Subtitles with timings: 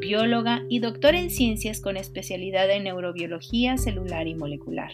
[0.00, 4.92] bióloga y doctora en ciencias con especialidad en neurobiología celular y molecular.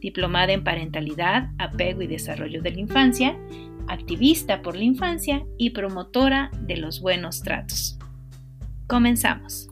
[0.00, 3.38] Diplomada en parentalidad, apego y desarrollo de la infancia,
[3.88, 7.98] activista por la infancia y promotora de los buenos tratos.
[8.86, 9.68] Comenzamos.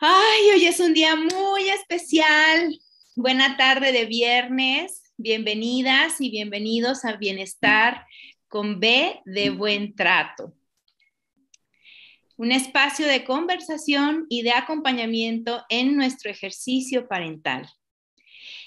[0.00, 2.78] Ay, hoy es un día muy especial.
[3.14, 5.02] Buena tarde de viernes.
[5.16, 8.06] Bienvenidas y bienvenidos a Bienestar
[8.52, 10.52] con B de buen trato.
[12.36, 17.66] Un espacio de conversación y de acompañamiento en nuestro ejercicio parental.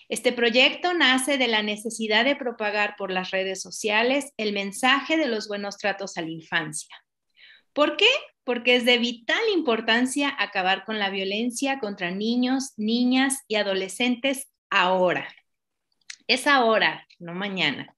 [0.09, 5.27] Este proyecto nace de la necesidad de propagar por las redes sociales el mensaje de
[5.27, 6.95] los buenos tratos a la infancia.
[7.71, 8.09] ¿Por qué?
[8.43, 15.27] Porque es de vital importancia acabar con la violencia contra niños, niñas y adolescentes ahora.
[16.25, 17.95] Es ahora, no mañana.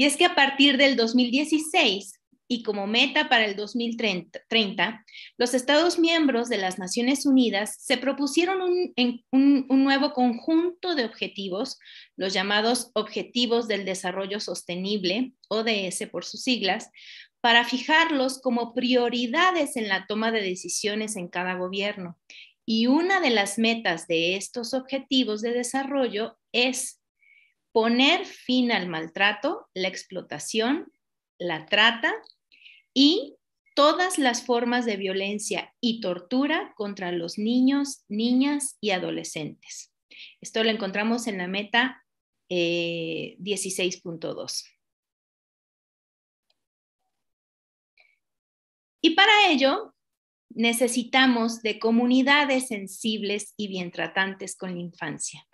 [0.00, 5.04] Y es que a partir del 2016 y como meta para el 2030,
[5.36, 8.94] los Estados miembros de las Naciones Unidas se propusieron un,
[9.30, 11.78] un, nuevo conjunto de objetivos,
[12.16, 16.88] los llamados Objetivos del Desarrollo Sostenible, ODS por sus siglas,
[17.42, 22.18] para fijarlos como prioridades en la toma de decisiones en cada gobierno.
[22.64, 26.99] Y una de las metas de estos objetivos de desarrollo es
[27.72, 30.92] poner fin al maltrato, la explotación,
[31.38, 32.12] la trata
[32.94, 33.36] y
[33.74, 39.92] todas las formas de violencia y tortura contra los niños, niñas y adolescentes.
[40.40, 42.04] Esto lo encontramos en la meta
[42.48, 44.62] 16.2.
[44.62, 44.66] Eh,
[49.02, 49.94] y para ello
[50.50, 55.46] necesitamos de comunidades sensibles y bien tratantes con la infancia.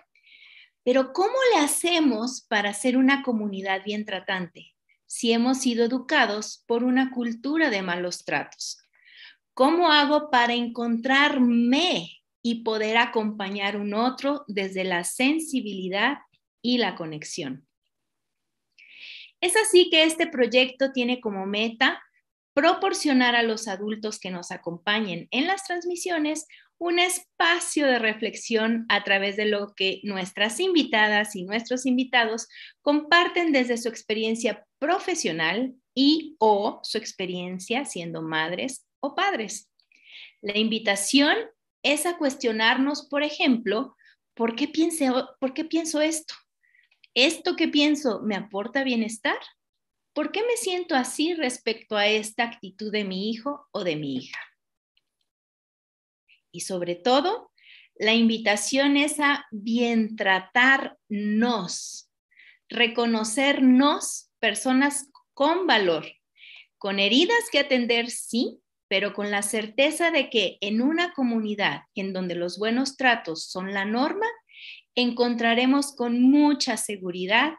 [0.87, 6.85] Pero ¿cómo le hacemos para ser una comunidad bien tratante si hemos sido educados por
[6.85, 8.79] una cultura de malos tratos?
[9.53, 16.19] ¿Cómo hago para encontrarme y poder acompañar un otro desde la sensibilidad
[16.63, 17.67] y la conexión?
[19.41, 22.01] Es así que este proyecto tiene como meta
[22.55, 26.47] proporcionar a los adultos que nos acompañen en las transmisiones
[26.79, 32.49] un espacio de reflexión a través de lo que nuestras invitadas y nuestros invitados
[32.83, 39.71] comparten desde su experiencia profesional y o su experiencia siendo madres o padres.
[40.43, 41.37] La invitación
[41.83, 43.97] es a cuestionarnos, por ejemplo,
[44.35, 44.71] ¿por qué,
[45.41, 46.35] ¿por qué pienso esto?
[47.15, 49.39] ¿Esto que pienso me aporta bienestar?
[50.13, 54.17] ¿Por qué me siento así respecto a esta actitud de mi hijo o de mi
[54.17, 54.39] hija?
[56.57, 57.53] Y sobre todo,
[57.97, 62.11] la invitación es a bien tratarnos,
[62.71, 66.07] reconocernos personas con valor,
[66.79, 72.15] con heridas que atender, sí, pero con la certeza de que en una comunidad en
[72.15, 74.25] donde los buenos tratos son la norma,
[74.95, 77.53] encontraremos con mucha seguridad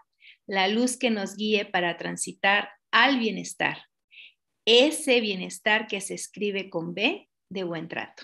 [0.47, 3.77] la luz que nos guíe para transitar al bienestar,
[4.65, 8.23] ese bienestar que se escribe con B de buen trato.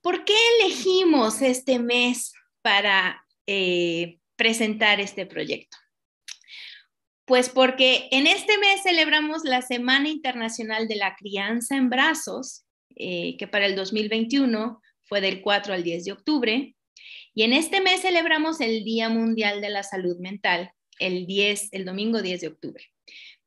[0.00, 2.32] ¿Por qué elegimos este mes
[2.62, 5.76] para eh, presentar este proyecto?
[7.24, 12.64] Pues porque en este mes celebramos la Semana Internacional de la Crianza en Brazos,
[12.96, 16.76] eh, que para el 2021 fue del 4 al 10 de octubre.
[17.34, 21.84] Y en este mes celebramos el Día Mundial de la Salud Mental, el, 10, el
[21.84, 22.84] domingo 10 de octubre.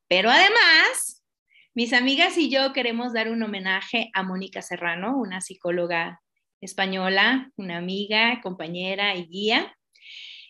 [0.06, 1.24] Pero además,
[1.74, 6.20] mis amigas y yo queremos dar un homenaje a Mónica Serrano, una psicóloga
[6.62, 9.76] española, una amiga, compañera y guía,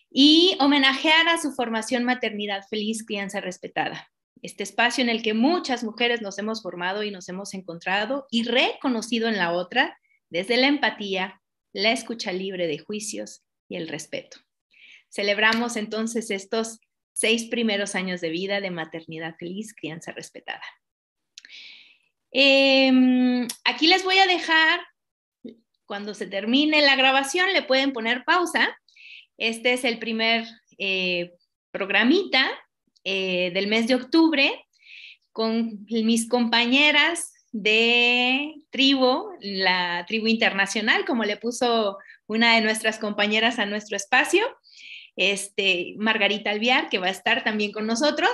[0.09, 4.09] y homenajear a su formación Maternidad Feliz, Crianza Respetada.
[4.43, 8.43] Este espacio en el que muchas mujeres nos hemos formado y nos hemos encontrado y
[8.43, 9.97] reconocido en la otra
[10.29, 11.41] desde la empatía,
[11.73, 14.37] la escucha libre de juicios y el respeto.
[15.09, 16.79] Celebramos entonces estos
[17.13, 20.63] seis primeros años de vida de Maternidad Feliz, Crianza Respetada.
[22.31, 24.81] Em, aquí les voy a dejar
[25.85, 28.77] cuando se termine la grabación le pueden poner pausa.
[29.37, 30.45] Este es el primer
[30.77, 31.33] eh,
[31.71, 32.49] programita
[33.03, 34.65] eh, del mes de octubre
[35.31, 41.97] con mis compañeras de tribu, la tribu internacional, como le puso
[42.27, 44.43] una de nuestras compañeras a nuestro espacio,
[45.15, 48.31] este, Margarita Alviar, que va a estar también con nosotros.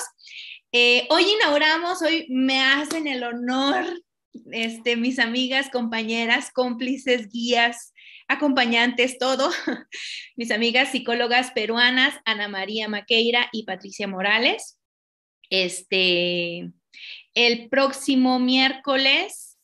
[0.72, 3.86] Eh, hoy inauguramos, hoy me hacen el honor,
[4.52, 7.94] este, mis amigas, compañeras, cómplices, guías,
[8.28, 9.50] acompañantes, todo,
[10.36, 14.80] mis amigas psicólogas peruanas, Ana María Maqueira y Patricia Morales.
[15.50, 16.72] Este,
[17.34, 19.58] el próximo miércoles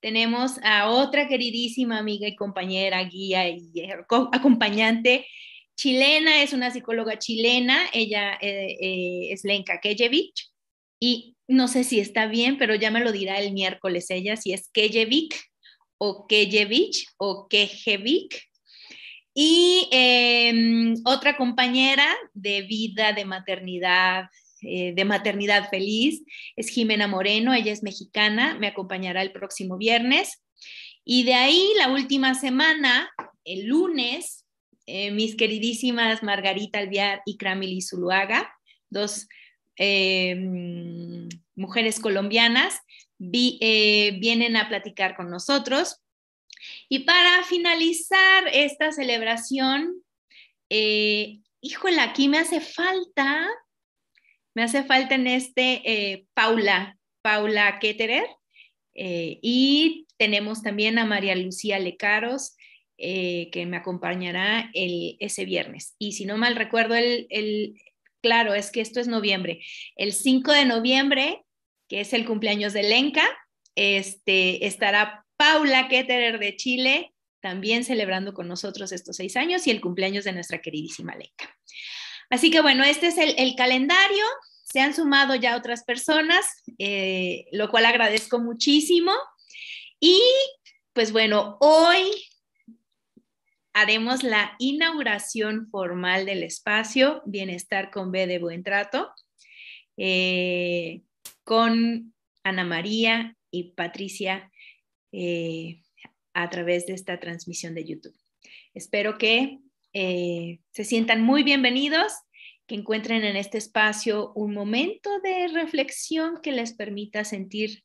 [0.00, 3.72] tenemos a otra queridísima amiga y compañera, guía y
[4.32, 5.26] acompañante
[5.76, 10.52] chilena, es una psicóloga chilena, ella eh, eh, es Lenka Kejevich
[11.00, 14.52] y no sé si está bien, pero ya me lo dirá el miércoles ella, si
[14.52, 15.34] es Kejevich
[15.98, 18.48] o Kejevich o Kejevich.
[19.34, 24.26] Y em, otra compañera de vida, de maternidad,
[24.62, 26.22] eh, de maternidad feliz
[26.56, 30.42] es Jimena Moreno, ella es mexicana, me acompañará el próximo viernes.
[31.04, 33.10] Y de ahí la última semana,
[33.44, 34.46] el lunes,
[34.86, 38.54] eh, mis queridísimas Margarita Alviar y Cramily Zuluaga,
[38.88, 39.26] dos
[39.76, 42.80] em, mujeres colombianas,
[43.20, 46.02] eh, vienen a platicar con nosotros.
[46.88, 50.02] Y para finalizar esta celebración,
[50.68, 53.48] híjole, aquí me hace falta
[54.54, 58.26] me hace falta en este eh, Paula, Paula Ketterer.
[58.94, 62.56] Eh, y tenemos también a María Lucía Lecaros,
[62.96, 65.96] eh, que me acompañará el, ese viernes.
[65.98, 67.74] Y si no mal recuerdo, el, el,
[68.22, 69.60] claro, es que esto es noviembre.
[69.96, 71.43] El 5 de noviembre,
[71.88, 73.24] que es el cumpleaños de Lenca,
[73.74, 79.80] este, estará Paula Ketterer de Chile, también celebrando con nosotros estos seis años y el
[79.80, 81.54] cumpleaños de nuestra queridísima Lenca.
[82.30, 84.24] Así que bueno, este es el, calendario.
[84.62, 86.46] Se han sumado ya otras personas,
[86.78, 89.12] eh, lo cual agradezco muchísimo.
[90.00, 90.20] Y
[90.94, 92.10] pues bueno, hoy
[93.74, 99.12] haremos la inauguración formal del espacio Bienestar con B de Buen Trato
[99.96, 101.02] eh,
[101.44, 104.50] con Ana María y Patricia
[105.12, 105.82] eh,
[106.32, 108.16] a través de esta transmisión de YouTube.
[108.74, 109.60] Espero que
[109.92, 112.12] eh, se sientan muy bienvenidos,
[112.66, 117.84] que encuentren en este espacio un momento de reflexión que les permita sentir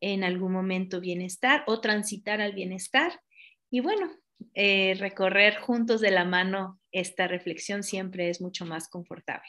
[0.00, 3.20] en algún momento bienestar o transitar al bienestar.
[3.70, 4.10] Y bueno,
[4.54, 9.48] eh, recorrer juntos de la mano esta reflexión siempre es mucho más confortable.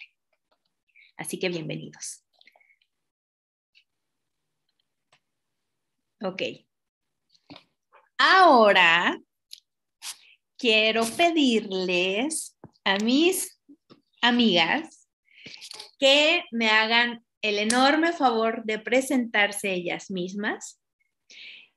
[1.17, 2.23] Así que bienvenidos.
[6.23, 6.41] Ok.
[8.18, 9.19] Ahora
[10.57, 13.59] quiero pedirles a mis
[14.21, 15.09] amigas
[15.97, 20.79] que me hagan el enorme favor de presentarse ellas mismas.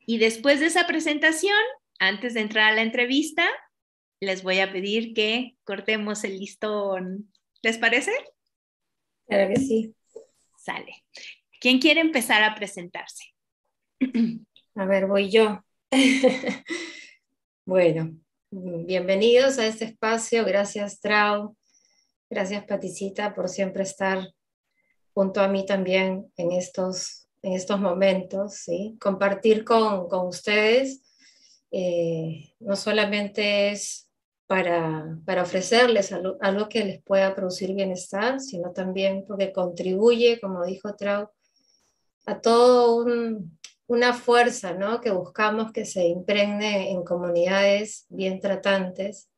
[0.00, 1.56] Y después de esa presentación,
[1.98, 3.48] antes de entrar a la entrevista,
[4.20, 7.32] les voy a pedir que cortemos el listón.
[7.62, 8.12] ¿Les parece?
[9.26, 9.94] Claro que sí.
[10.58, 11.02] Sale.
[11.60, 13.33] ¿Quién quiere empezar a presentarse?
[14.76, 15.64] A ver, voy yo.
[17.64, 18.10] bueno,
[18.56, 20.44] Bienvenidos a este espacio.
[20.44, 21.56] Gracias, Trau.
[22.30, 24.28] Gracias, Paticita, por siempre estar
[25.12, 28.54] junto a mí también en estos, en estos momentos.
[28.54, 28.96] ¿sí?
[29.00, 31.02] Compartir con, con ustedes
[31.72, 34.08] eh, no solamente es
[34.46, 40.64] para, para ofrecerles algo, algo, que les pueda producir bienestar, sino también porque contribuye, como
[40.64, 41.28] dijo Trau,
[42.26, 45.00] a todo un, una fuerza ¿no?
[45.00, 49.28] que buscamos que se impregne en comunidades bien tratantes,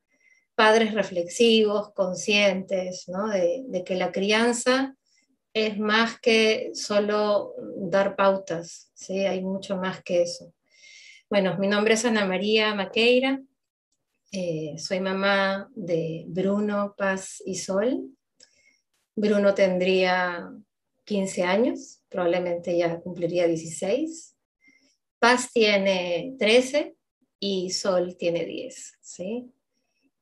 [0.55, 3.29] padres reflexivos, conscientes ¿no?
[3.29, 4.95] de, que la crianza
[5.53, 9.21] es más que solo dar pautas, ¿sí?
[9.21, 10.53] hay mucho más que eso.
[11.29, 13.41] Bueno, mi nombre es Ana María Maqueira,
[14.33, 18.11] eh, soy mamá de Bruno, Paz y Sol.
[19.15, 20.53] Bruno tendría
[21.05, 24.36] 15 años, probablemente ya cumpliría 16.
[25.27, 26.95] Paz tiene 13
[27.41, 29.53] y Sol tiene 10, ¿sí?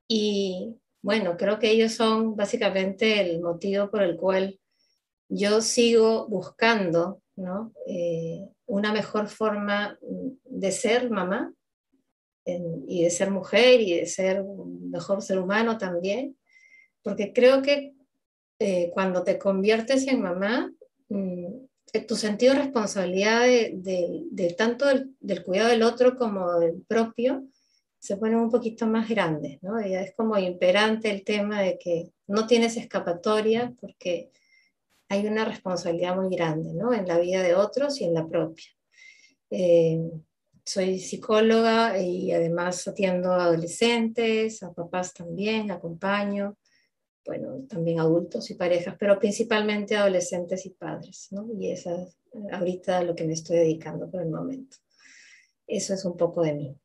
[0.08, 4.58] Y bueno, creo que ellos son básicamente el motivo por el cual
[5.28, 7.74] yo sigo buscando ¿no?
[7.86, 11.52] Eh, una mejor forma de ser mamá
[12.46, 16.38] y de ser mujer y de ser un mejor ser humano también,
[17.02, 17.92] porque creo que
[18.58, 20.72] eh, cuando te conviertes en mamá,
[21.10, 21.43] mm,
[22.00, 24.86] tu sentido de responsabilidad de, tanto
[25.20, 27.46] del, cuidado del otro como del propio
[27.98, 29.78] se pone un poquito más grande, ¿no?
[29.78, 34.30] es como imperante el tema de que no tienes escapatoria porque
[35.08, 36.92] hay una responsabilidad muy grande, ¿no?
[36.92, 38.66] En la vida de otros y en la propia.
[39.50, 40.00] Eh,
[40.64, 46.56] soy psicóloga y además atiendo a adolescentes, a papás también, acompaño,
[47.24, 51.48] bueno, también adultos y parejas, pero principalmente adolescentes y padres, ¿no?
[51.58, 52.18] Y esa es
[52.52, 54.76] ahorita lo que me estoy dedicando por el momento.
[55.66, 56.76] Eso es un poco de mí.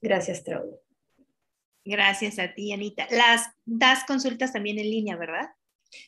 [0.00, 0.76] Gracias, Traudy.
[1.84, 3.06] Gracias a ti, Anita.
[3.10, 5.50] Las das consultas también en línea, ¿verdad?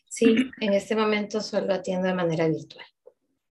[0.09, 2.85] Sí, en este momento solo atiendo de manera virtual.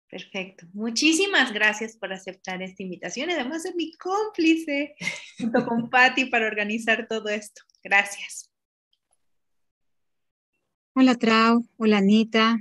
[0.10, 0.67] Perfecto.
[0.74, 3.29] Muchísimas gracias por aceptar esta invitación.
[3.29, 4.95] Además, ser mi cómplice
[5.39, 7.63] junto con Patti para organizar todo esto.
[7.83, 8.52] Gracias.
[10.95, 11.65] Hola, Trau.
[11.77, 12.59] Hola, Anita.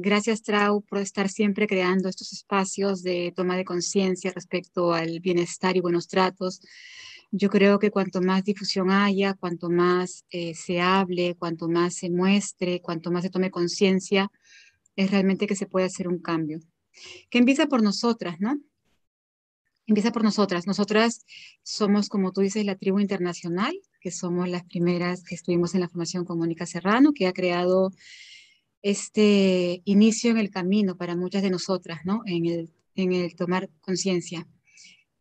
[0.00, 5.76] Gracias, Trau, por estar siempre creando estos espacios de toma de conciencia respecto al bienestar
[5.76, 6.60] y buenos tratos.
[7.30, 12.10] Yo creo que cuanto más difusión haya, cuanto más eh, se hable, cuanto más se
[12.10, 14.28] muestre, cuanto más se tome conciencia,
[14.96, 16.58] es realmente que se puede hacer un cambio.
[17.30, 18.58] Que empieza por nosotras, ¿no?
[19.86, 20.66] Empieza por nosotras.
[20.66, 21.24] Nosotras
[21.62, 23.72] somos, como tú dices, la tribu internacional,
[24.06, 27.90] que somos las primeras que estuvimos en la formación con Mónica Serrano, que ha creado
[28.80, 32.22] este inicio en el camino para muchas de nosotras, ¿no?
[32.24, 34.46] En el, en el tomar conciencia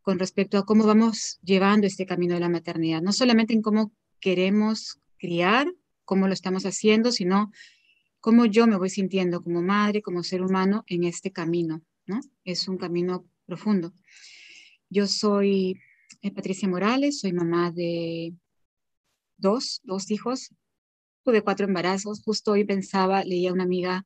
[0.04, 3.02] con respecto a cómo vamos llevando este camino de la maternidad.
[3.02, 5.66] No solamente en cómo queremos criar,
[6.04, 7.52] cómo lo estamos haciendo, sino
[8.20, 12.20] cómo yo me voy sintiendo como madre, como ser humano en este camino, ¿no?
[12.44, 13.94] Es un camino profundo.
[14.92, 15.82] Yo soy
[16.22, 18.36] eh, Patricia Morales, soy mamá de
[19.38, 20.54] dos, dos hijos,
[21.24, 24.06] tuve cuatro embarazos, justo hoy pensaba, leía una amiga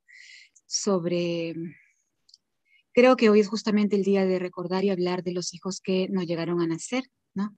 [0.65, 1.53] sobre,
[2.93, 6.07] creo que hoy es justamente el día de recordar y hablar de los hijos que
[6.09, 7.57] no llegaron a nacer, ¿no?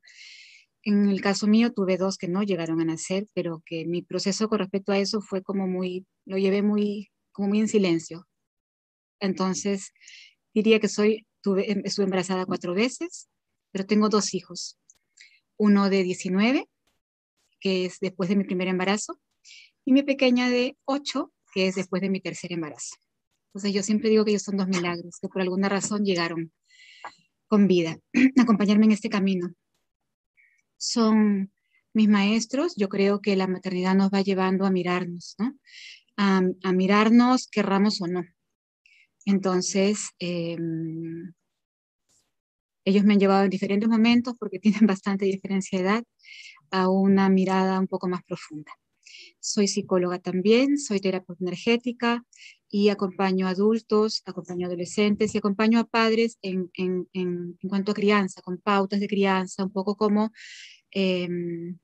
[0.83, 4.49] En el caso mío tuve dos que no llegaron a nacer, pero que mi proceso
[4.49, 8.27] con respecto a eso fue como muy, lo llevé muy, como muy en silencio.
[9.19, 9.93] Entonces,
[10.55, 13.29] diría que soy, tuve, em, estuve embarazada cuatro veces,
[13.71, 14.79] pero tengo dos hijos.
[15.57, 16.67] Uno de 19,
[17.61, 19.21] que es después de mi primer embarazo,
[19.85, 22.97] y mi pequeña de 8, que es después de mi tercer embarazo.
[23.49, 26.51] Entonces, yo siempre digo que ellos son dos milagros, que por alguna razón llegaron
[27.47, 27.97] con vida,
[28.37, 29.53] a acompañarme en este camino
[30.81, 31.51] son
[31.93, 32.73] mis maestros.
[32.75, 35.55] Yo creo que la maternidad nos va llevando a mirarnos, ¿no?
[36.17, 36.41] A,
[36.73, 38.23] mirarnos, querramos o no.
[39.25, 41.33] Entonces, em,
[42.83, 46.03] ellos me han llevado en diferentes momentos, porque tienen bastante diferencia de edad,
[46.71, 48.71] a una mirada un poco más profunda.
[49.39, 52.23] Soy psicóloga también, soy terapeuta energética
[52.69, 57.91] y acompaño a adultos, acompaño a adolescentes y acompaño a padres en, en, en, cuanto
[57.91, 60.31] a crianza, con pautas de crianza, un poco como
[60.91, 61.77] em,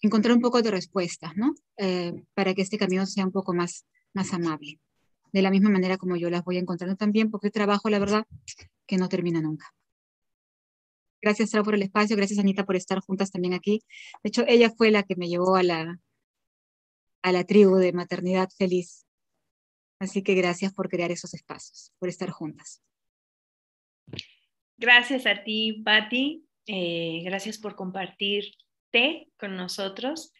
[0.00, 1.54] encontrar un poco de respuestas, ¿no?
[1.76, 4.80] Eh, para que este camino sea un poco más, más amable.
[5.32, 8.26] De la misma manera como yo las voy encontrando también, porque trabajo, la verdad,
[8.86, 9.74] que no termina nunca.
[11.22, 12.16] Gracias, Sara, por el espacio.
[12.16, 13.84] Gracias, Anita, por estar juntas también aquí.
[14.24, 16.00] De hecho, ella fue la que me llevó a la,
[17.22, 19.06] a la tribu de maternidad feliz.
[20.00, 22.82] Así que gracias por crear esos espacios, por estar juntas.
[24.76, 26.44] Gracias a ti, Patti.
[26.66, 30.32] Eh, gracias por compartirte con nosotros.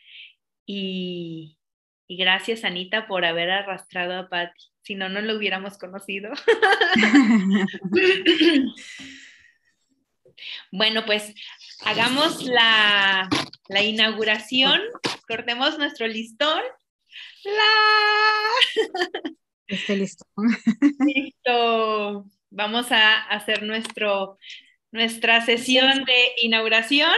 [0.66, 1.58] Y,
[2.08, 4.64] y, gracias, Anita, por haber arrastrado a Patti.
[4.82, 6.32] Si no, no lo hubiéramos conocido.
[10.70, 11.34] Bueno, pues
[11.84, 13.28] hagamos la,
[13.82, 14.80] inauguración,
[15.26, 16.62] cortemos nuestro listón.
[17.44, 17.62] ¡La!
[19.66, 20.26] Este listón.
[21.06, 22.26] Listo.
[22.50, 24.36] Vamos a hacer nuestro,
[24.90, 27.16] nuestra sesión de inauguración,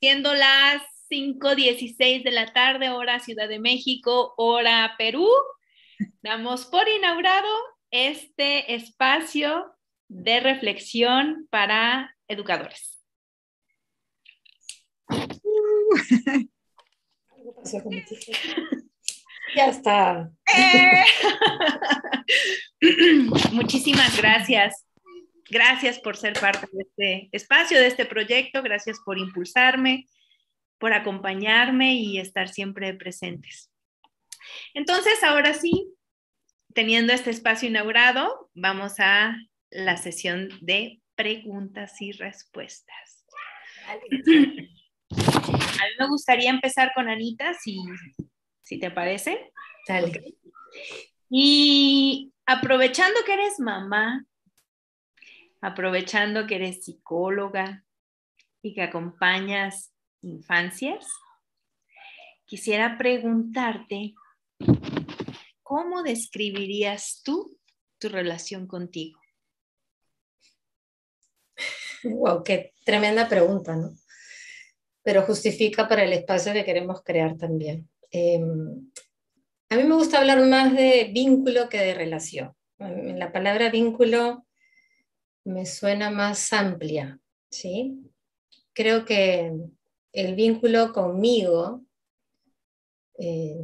[0.00, 5.28] siendo las 5.16 de la tarde, hora Ciudad de México, hora Perú.
[6.22, 7.48] Damos por inaugurado
[7.90, 9.72] este espacio
[10.10, 13.00] de reflexión para educadores.
[19.54, 20.30] ya está.
[20.52, 21.04] Eh.
[23.52, 24.84] Muchísimas gracias.
[25.48, 28.62] Gracias por ser parte de este espacio, de este proyecto.
[28.62, 30.08] Gracias por impulsarme,
[30.78, 33.70] por acompañarme y estar siempre presentes.
[34.74, 35.94] Entonces, ahora sí,
[36.74, 39.36] teniendo este espacio inaugurado, vamos a
[39.70, 43.26] la sesión de preguntas y respuestas.
[45.10, 47.78] A mí me gustaría empezar con Anita, si,
[48.62, 49.52] si te parece.
[51.28, 54.24] Y aprovechando que eres mamá,
[55.60, 57.84] aprovechando que eres psicóloga
[58.62, 61.06] y que acompañas infancias,
[62.44, 64.14] quisiera preguntarte,
[65.62, 67.58] ¿cómo describirías tú
[67.98, 69.19] tu relación contigo?
[72.04, 73.92] Wow, qué tremenda pregunta, ¿no?
[75.02, 77.88] Pero justifica para el espacio que queremos crear también.
[78.10, 78.90] Em,
[79.68, 82.54] a mí me gusta hablar más de vínculo que de relación.
[82.78, 84.46] La palabra vínculo
[85.44, 87.18] me suena más amplia,
[87.50, 88.00] ¿sí?
[88.72, 89.52] Creo que
[90.12, 91.82] el vínculo conmigo
[93.18, 93.58] eh,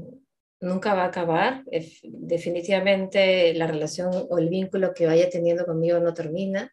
[0.60, 1.64] nunca va a acabar.
[2.02, 6.72] Definitivamente la relación o el vínculo que vaya teniendo conmigo no termina.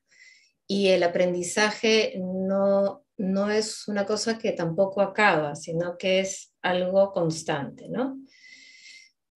[0.74, 7.12] Y el aprendizaje no, no es una cosa que tampoco acaba, sino que es algo
[7.12, 8.20] constante, ¿no?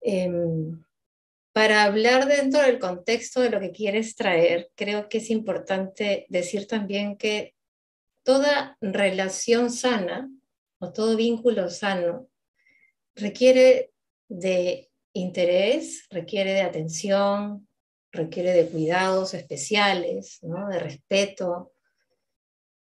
[0.00, 0.82] Em,
[1.52, 6.66] para hablar dentro del contexto de lo que quieres traer, creo que es importante decir
[6.66, 7.54] también que
[8.24, 10.28] toda relación sana
[10.80, 12.28] o todo vínculo sano
[13.14, 13.92] requiere
[14.28, 17.67] de interés, requiere de atención,
[18.12, 21.72] requiere de cuidados especiales, de respeto,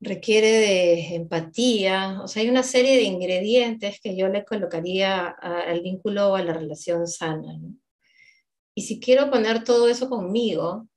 [0.02, 5.82] requiere de empatía, o sea, hay una serie de ingredientes que yo le colocaría al
[5.82, 7.60] vínculo o a la relación sana.
[8.74, 10.88] Y si quiero poner todo eso conmigo,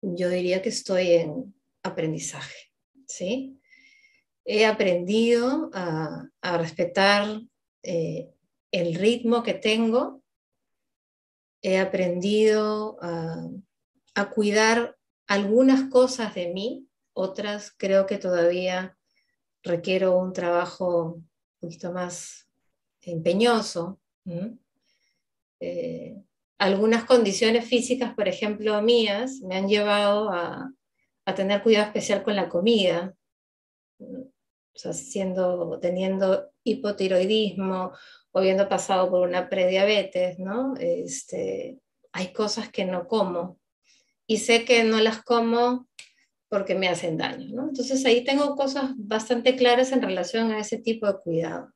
[0.00, 2.72] yo diría que estoy en aprendizaje,
[3.06, 3.60] ¿sí?
[4.44, 7.40] He aprendido a, respetar
[7.82, 8.30] eh,
[8.72, 10.21] el ritmo que tengo,
[11.62, 13.48] he aprendido a,
[14.34, 18.96] cuidar algunas cosas de mí, otras creo que todavía
[19.62, 22.48] requiero un trabajo un poquito más
[23.00, 24.00] empeñoso.
[25.60, 26.16] Eh,
[26.58, 30.72] algunas condiciones físicas, por ejemplo, mías, me han llevado a,
[31.36, 33.14] tener cuidado especial con la comida,
[34.74, 37.92] o sea, siendo, teniendo hipotiroidismo
[38.30, 40.74] o habiendo pasado por una prediabetes, ¿no?
[40.78, 41.78] Este,
[42.12, 43.58] hay cosas que no como
[44.26, 45.88] y sé que no las como
[46.48, 47.68] porque me hacen daño, ¿no?
[47.68, 51.72] Entonces ahí tengo cosas bastante claras en relación a ese tipo de cuidado.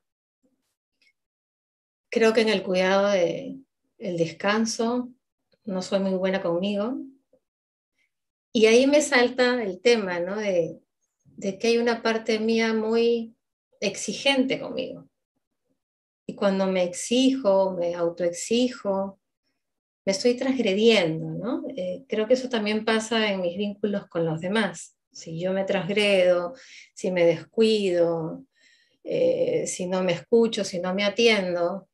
[2.10, 3.58] Creo que en el cuidado de
[3.98, 5.10] el descanso
[5.64, 6.98] no soy muy buena conmigo.
[8.52, 10.36] Y ahí me salta el tema, ¿no?
[10.36, 10.80] De,
[11.36, 13.34] de que hay una parte mía muy
[13.80, 15.08] exigente conmigo.
[16.26, 19.20] Y cuando me exijo, me autoexijo,
[20.04, 21.64] me estoy transgrediendo, ¿no?
[21.76, 24.96] Eh, creo que eso también pasa en mis vínculos con los demás.
[25.12, 26.54] Si yo me transgredo,
[26.94, 28.44] si me descuido,
[29.04, 31.88] eh, si no me escucho, si no me atiendo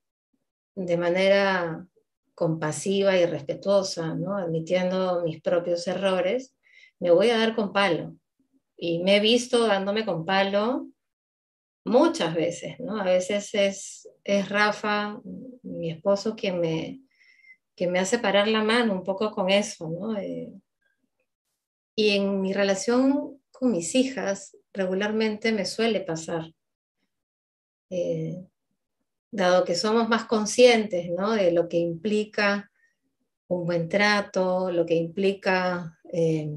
[0.74, 1.86] de manera
[2.34, 4.36] compasiva y respetuosa, ¿no?
[4.36, 6.54] admitiendo mis propios errores,
[6.98, 8.16] me voy a dar con palo.
[8.84, 10.88] Y me he visto dándome con palo
[11.84, 13.00] muchas veces, ¿no?
[13.00, 15.20] A veces es, es Rafa,
[15.62, 17.00] mi esposo, quien me,
[17.76, 20.18] que me hace parar la mano un poco con eso, ¿no?
[20.18, 20.52] Eh,
[21.94, 26.52] y en mi relación con mis hijas, regularmente me suele pasar.
[27.88, 28.44] Eh,
[29.30, 31.30] dado que somos más conscientes ¿no?
[31.34, 32.72] de lo que implica
[33.46, 36.50] un buen trato, lo que implica eh,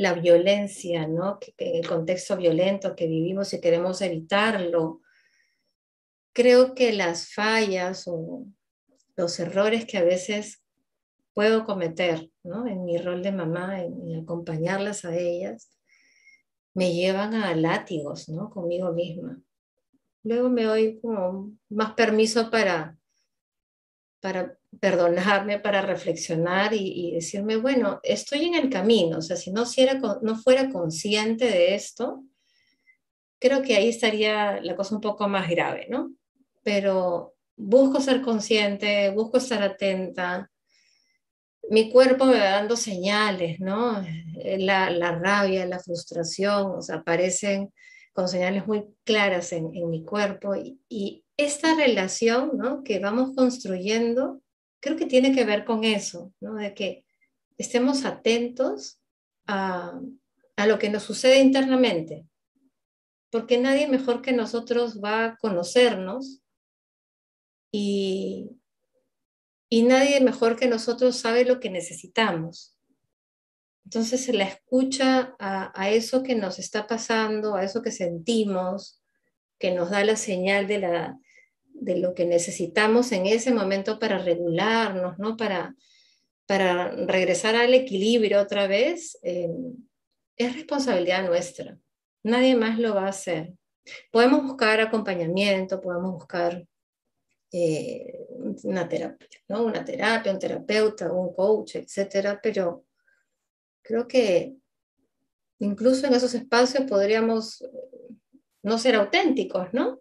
[0.00, 1.38] la violencia, ¿no?
[1.56, 5.00] el contexto violento que vivimos y queremos evitarlo.
[6.32, 8.46] Creo que las fallas o
[9.16, 10.62] los errores que a veces
[11.34, 12.66] puedo cometer ¿no?
[12.66, 15.70] en mi rol de mamá, en, acompañarlas a ellas,
[16.74, 18.50] me llevan a látigos ¿no?
[18.50, 19.40] conmigo misma.
[20.22, 22.96] Luego me doy como más permiso para,
[24.20, 29.64] para perdonarme, para reflexionar y, decirme, bueno, estoy en el camino, o sea, si no,
[30.22, 32.22] no fuera consciente de esto,
[33.40, 36.12] creo que ahí estaría la cosa un poco más grave, ¿no?
[36.62, 40.50] Pero busco ser consciente, busco estar atenta.
[41.68, 44.04] Mi cuerpo me va dando señales, ¿no?
[44.58, 47.72] La, la rabia, la frustración, o sea, aparecen
[48.12, 50.54] con señales muy claras en, en mi cuerpo.
[50.54, 52.84] Y, y, esta relación, ¿no?
[52.84, 54.42] Que vamos construyendo,
[54.80, 56.54] creo que tiene que ver con eso, ¿no?
[56.54, 57.04] De que
[57.58, 59.00] estemos atentos
[59.46, 60.00] a,
[60.56, 62.26] a lo que nos sucede internamente.
[63.30, 66.42] Porque nadie mejor que nosotros va a conocernos
[67.72, 68.50] y,
[69.68, 72.76] y nadie mejor que nosotros sabe lo que necesitamos.
[73.84, 79.02] Entonces se la escucha a, eso que nos está pasando, a eso que sentimos,
[79.58, 81.18] que nos da la señal de, la,
[81.74, 85.36] de lo que necesitamos en ese momento para regularnos, ¿no?
[85.36, 85.74] para,
[86.46, 89.48] para regresar al equilibrio otra vez, eh,
[90.36, 91.78] es responsabilidad nuestra.
[92.22, 93.54] Nadie más lo va a hacer.
[94.10, 96.64] Podemos buscar acompañamiento, podemos buscar
[97.52, 98.26] eh,
[98.62, 99.64] una terapia, ¿no?
[99.64, 102.84] Una terapia, un terapeuta, un coach, etcétera, pero
[103.82, 104.54] creo que
[105.58, 107.68] incluso en esos espacios podríamos eh,
[108.62, 110.00] no ser auténticos, ¿no?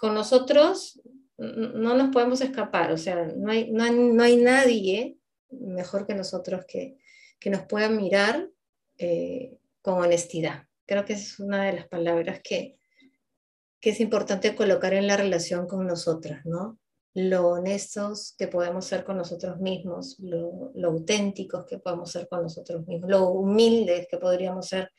[0.00, 0.98] Con nosotros
[1.36, 5.18] no nos podemos escapar, o sea, no hay, no hay, nadie
[5.50, 6.96] mejor que nosotros que,
[7.38, 8.48] que nos pueda mirar
[8.96, 10.64] eh, con honestidad.
[10.86, 12.78] Creo que es una de las palabras que,
[13.78, 16.78] que es importante colocar en la relación con nosotras, ¿no?
[17.12, 22.42] Lo honestos que podemos ser con nosotros mismos, lo, lo auténticos que podemos ser con
[22.42, 24.90] nosotros mismos, lo humildes que podríamos ser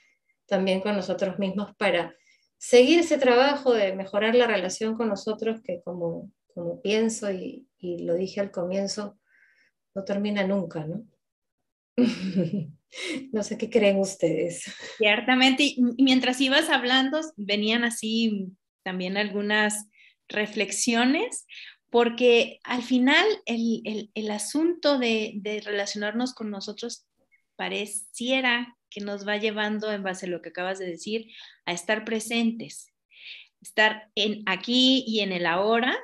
[0.46, 2.14] también con nosotros mismos para
[2.62, 8.04] seguir ese trabajo de mejorar la relación con nosotros que como, como pienso y, y
[8.04, 9.17] lo dije al comienzo,
[9.95, 11.04] no termina nunca, ¿no?
[13.32, 14.71] no sé qué creen ustedes.
[15.00, 18.52] Ciertamente, y mientras ibas hablando, venían así
[18.84, 19.88] también algunas
[20.30, 21.47] reflexiones,
[21.89, 27.08] porque al final el, asunto de, de, relacionarnos con nosotros
[27.56, 31.32] pareciera que nos va llevando, en base a lo que acabas de decir,
[31.65, 32.93] a estar presentes,
[33.62, 35.97] estar en aquí y en el ahora,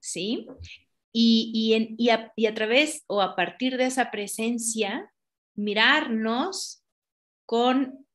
[0.00, 0.46] ¿sí?
[1.12, 5.12] Y, y, en, y, a, y a través o a partir de esa presencia,
[5.54, 6.82] mirarnos
[7.46, 8.06] con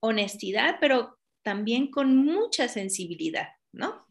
[0.00, 4.06] honestidad, pero también con mucha sensibilidad, ¿no?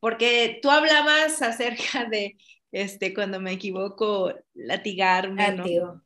[0.00, 2.36] Porque tú hablabas acerca de,
[2.72, 6.02] este, cuando me equivoco, latigarme, ¿no?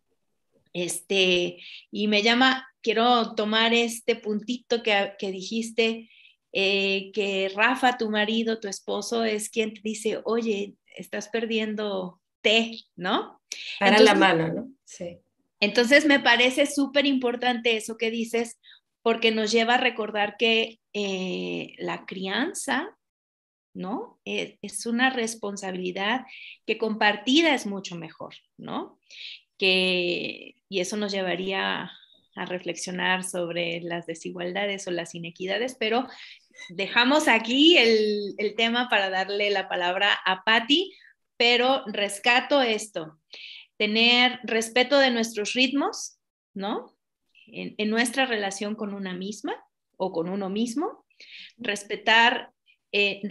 [0.73, 1.57] Este,
[1.91, 6.09] y me llama, quiero tomar este puntito que, que dijiste,
[6.53, 12.79] eh, que Rafa, tu marido, tu esposo, es quien te dice, oye, estás perdiendo té,
[12.95, 13.43] ¿no?
[13.81, 14.71] Para la mano, ¿no?
[14.85, 15.19] Sí.
[15.59, 18.61] Entonces me parece súper importante eso que dices,
[19.03, 22.97] porque nos lleva a recordar que eh, la crianza,
[23.75, 24.21] ¿no?
[24.25, 26.25] Es, es, una responsabilidad
[26.65, 29.01] que compartida es mucho mejor, ¿no?
[29.59, 31.91] Que, y eso nos llevaría
[32.37, 36.07] a reflexionar sobre las desigualdades o las inequidades, pero
[36.71, 40.93] dejamos aquí el, el tema para darle la palabra a Patti,
[41.37, 43.19] pero rescato esto,
[43.77, 46.19] tener respeto de nuestros ritmos,
[46.55, 46.97] ¿no?
[47.47, 49.55] en, nuestra relación con una misma
[49.97, 51.05] o con uno mismo,
[51.57, 52.53] respetar,
[52.93, 53.23] eh,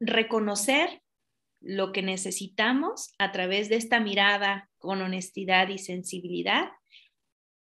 [0.00, 1.02] reconocer
[1.60, 6.70] lo que necesitamos a través de esta mirada con honestidad y sensibilidad,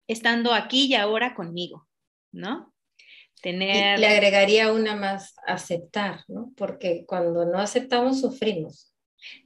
[0.07, 1.87] estando aquí y ahora conmigo,
[2.31, 2.73] ¿no?
[3.41, 3.99] Tener...
[3.99, 6.51] Le agregaría una más, aceptar, ¿no?
[6.57, 8.93] Porque cuando no aceptamos, sufrimos.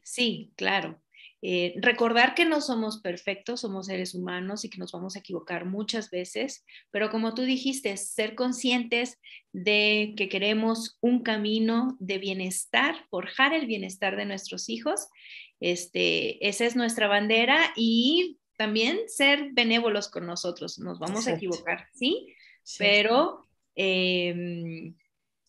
[0.04, 1.02] Sí, claro.
[1.44, 5.66] Eh, recordar que no somos perfectos, somos seres humanos y que nos vamos a equivocar
[5.66, 9.20] muchas veces, pero como tú dijiste, ser conscientes
[9.52, 15.08] de que queremos un camino de bienestar, forjar el bienestar de nuestros hijos.
[15.60, 20.78] Este, esa es nuestra bandera y también ser benévolos con nosotros.
[20.78, 22.36] Nos vamos a equivocar, ¿sí?
[22.78, 24.94] Pero em,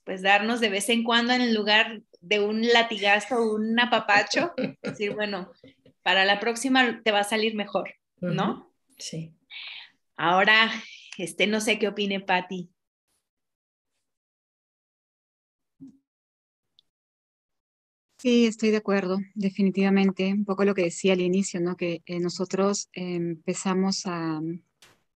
[0.02, 5.14] pues darnos de vez en cuando en lugar de un latigazo o un apapacho, decir,
[5.14, 5.52] bueno,
[6.02, 8.72] para la próxima te va a salir mejor, ¿no?
[8.96, 9.34] Sí.
[10.16, 10.72] Ahora,
[11.18, 12.70] este, no sé qué opine Patti.
[18.22, 20.32] Sí, estoy de acuerdo, definitivamente.
[20.32, 21.76] Un poco lo que decía al inicio, ¿no?
[21.76, 24.40] Que eh, nosotros empezamos a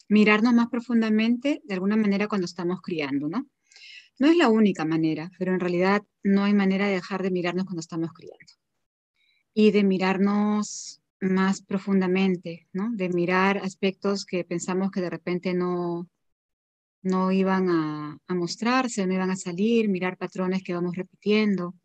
[0.07, 3.45] mirarnos más profundamente de alguna manera cuando estamos criando, ¿no?
[4.19, 7.65] No es la única manera, pero en realidad no hay manera de dejar de mirarnos
[7.65, 8.53] cuando estamos criando
[9.53, 12.89] y de mirarnos más profundamente, ¿no?
[12.93, 16.07] De mirar aspectos que pensamos que de repente no,
[17.01, 21.75] no iban a, mostrarse, no iban a salir, mirar patrones que vamos repitiendo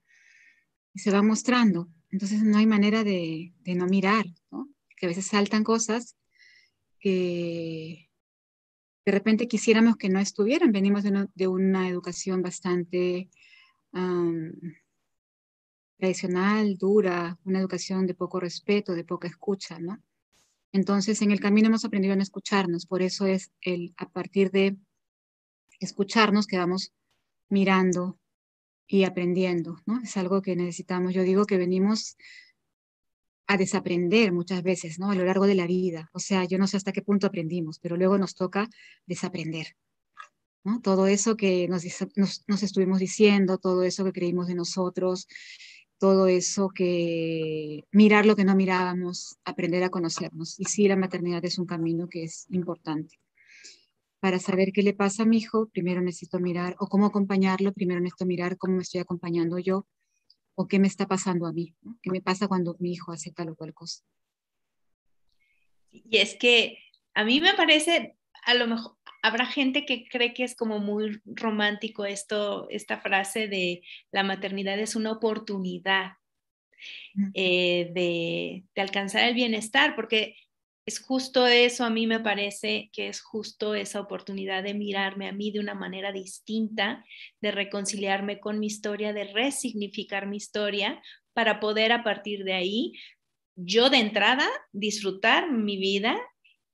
[0.94, 1.88] y se van mostrando.
[2.10, 4.68] Entonces no hay manera de, no mirar, ¿no?
[4.96, 6.16] Que a veces saltan cosas
[6.98, 8.10] que
[9.04, 10.72] de repente quisiéramos que no estuvieran.
[10.72, 13.30] Venimos de una, educación bastante
[15.98, 20.02] tradicional, dura, una educación de poco respeto, de poca escucha, ¿no?
[20.72, 24.50] Entonces, en el camino hemos aprendido a no escucharnos, por eso es el, a partir
[24.50, 24.76] de
[25.80, 26.92] escucharnos que vamos
[27.48, 28.18] mirando
[28.88, 30.00] y aprendiendo, ¿no?
[30.02, 31.14] Es algo que necesitamos.
[31.14, 32.16] Yo digo que venimos
[33.46, 35.10] a desaprender muchas veces, ¿no?
[35.10, 36.10] A lo largo de la vida.
[36.12, 38.68] O sea, yo no sé hasta qué punto aprendimos, pero luego nos toca
[39.06, 39.76] desaprender,
[40.64, 40.80] ¿no?
[40.80, 41.84] Todo eso que nos,
[42.16, 45.28] nos, nos estuvimos diciendo, todo eso que creímos de nosotros,
[45.98, 50.58] todo eso que mirar lo que no mirábamos, aprender a conocernos.
[50.58, 53.18] Y sí, la maternidad es un camino que es importante.
[54.20, 58.00] Para saber qué le pasa a mi hijo, primero necesito mirar, o cómo acompañarlo, primero
[58.00, 59.86] necesito mirar cómo me estoy acompañando yo,
[60.56, 63.50] o qué me está pasando a mí, qué me pasa cuando mi hijo hace tal
[63.50, 64.02] o cual cosa.
[65.90, 66.78] Y es que
[67.14, 71.20] a mí me parece, a lo mejor, habrá gente que cree que es como muy
[71.24, 76.12] romántico esto, esta frase de la maternidad es una oportunidad
[77.34, 80.36] eh, de, de, alcanzar el bienestar, porque
[80.88, 85.32] es justo eso, a mí me parece que es justo esa oportunidad de mirarme a
[85.32, 87.04] mí de una manera distinta,
[87.42, 91.02] de reconciliarme con mi historia, de resignificar mi historia
[91.34, 92.94] para poder a partir de ahí,
[93.54, 96.18] yo de entrada, disfrutar mi vida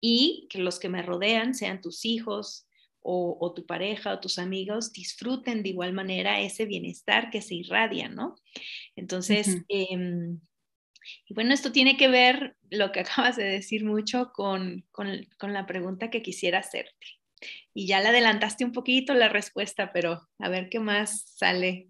[0.00, 2.68] y que los que me rodean, sean tus hijos,
[3.07, 8.09] o, tu pareja o tus amigos disfruten de igual manera ese bienestar que se irradia,
[8.09, 8.35] ¿no?
[8.96, 9.59] Entonces,
[11.27, 14.85] y bueno, esto tiene que ver, lo que acabas de decir mucho, con,
[15.40, 17.07] la pregunta que quisiera hacerte.
[17.75, 21.88] Y ya le adelantaste un poquito la respuesta, pero a ver qué más sale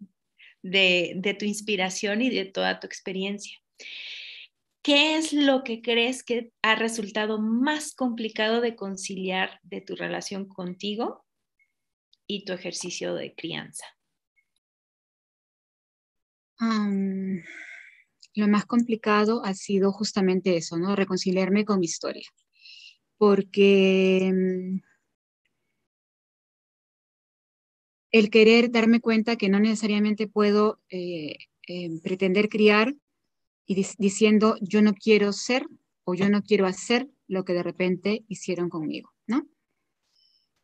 [0.63, 3.59] de, tu inspiración y de toda tu experiencia.
[4.83, 10.47] ¿Qué es lo que crees que ha resultado más complicado de conciliar de tu relación
[10.47, 11.25] contigo
[12.27, 13.87] y tu ejercicio de crianza?
[18.35, 20.97] Lo más complicado ha sido justamente eso, ¿no?
[20.97, 22.29] Reconciliarme con mi historia.
[23.17, 24.79] Porque mm,
[28.13, 32.95] el querer darme cuenta que no necesariamente puedo eh, eh, pretender criar
[33.67, 35.67] y diciendo yo no quiero ser
[36.05, 39.49] o yo no quiero hacer lo que de repente hicieron conmigo, ¿no?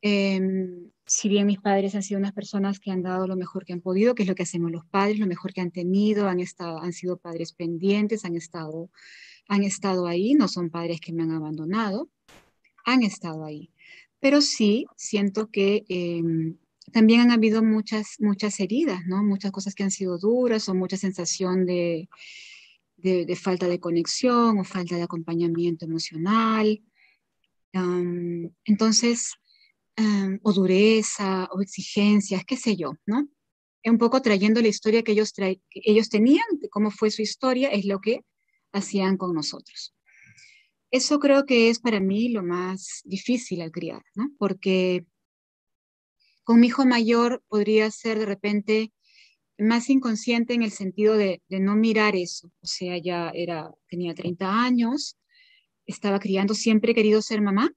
[0.02, 3.72] Em, si bien mis padres han sido unas personas que han dado lo mejor que
[3.72, 6.38] han podido, que es lo que hacemos los padres, lo mejor que han tenido, han,
[6.38, 8.90] estado, han sido padres pendientes, han estado,
[9.48, 12.08] han estado ahí, no son padres que me han abandonado,
[12.84, 13.72] han estado ahí.
[14.20, 16.56] Pero sí siento que em,
[16.92, 19.24] también han habido muchas, muchas heridas, ¿no?
[19.24, 22.08] Muchas cosas que han sido duras o mucha sensación de,
[22.98, 26.80] de, falta de conexión o falta de acompañamiento emocional.
[28.64, 29.40] entonces,
[30.42, 33.28] o dureza, o exigencias, qué sé yo, ¿no?
[33.84, 37.84] Un poco trayendo la historia que ellos, que ellos tenían, cómo fue su historia, es
[37.84, 38.20] lo que
[38.72, 39.94] hacían con nosotros.
[40.90, 44.30] Eso creo que es para mí lo más difícil al criar, ¿no?
[44.38, 45.06] Porque
[46.42, 48.92] con mi hijo mayor podría ser de repente
[49.56, 52.50] más inconsciente en el sentido de, de, no mirar eso.
[52.60, 55.16] O sea, ya era, tenía 30 años,
[55.86, 57.70] estaba criando, siempre he querido ser mamá,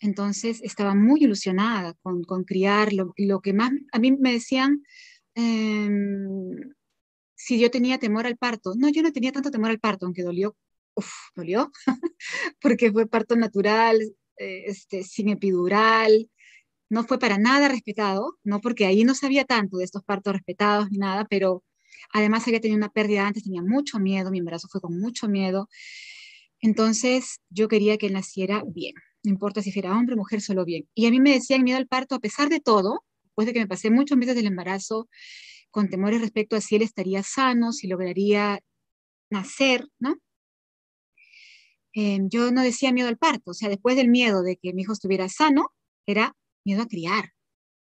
[0.00, 2.92] entonces estaba muy ilusionada con, con criar.
[2.92, 4.82] Lo, que más, a mí me decían,
[5.34, 6.74] em,
[7.34, 8.74] si yo tenía temor al parto.
[8.76, 10.56] No, yo no tenía tanto temor al parto, aunque dolió,
[10.94, 11.70] uf, dolió,
[12.60, 14.00] porque fue parto natural,
[14.38, 16.30] eh, este, sin epidural,
[16.88, 20.90] no fue para nada respetado, no porque ahí no sabía tanto de estos partos respetados
[20.90, 21.64] ni nada, pero
[22.12, 25.68] además había tenido una pérdida antes, tenía mucho miedo, mi embarazo fue con mucho miedo.
[26.60, 28.94] Entonces yo quería que él naciera bien,
[29.26, 30.88] no importa si fuera hombre o mujer, solo bien.
[30.94, 33.58] Y a mí me decían miedo al parto, a pesar de todo, después de que
[33.60, 35.08] me pasé muchos meses del embarazo
[35.70, 38.60] con temores respecto a si él estaría sano, si lograría
[39.30, 40.16] nacer, ¿no?
[41.92, 44.82] Em, yo no decía miedo al parto, o sea, después del miedo de que mi
[44.82, 45.72] hijo estuviera sano,
[46.06, 47.32] era miedo a criar,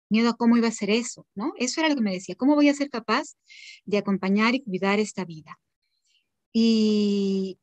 [0.09, 1.53] miedo a cómo iba a ser eso, ¿no?
[1.59, 3.35] Eso era lo que me decía, ¿cómo voy a ser capaz
[3.85, 5.59] de acompañar y cuidar esta vida?
[6.53, 7.59] Y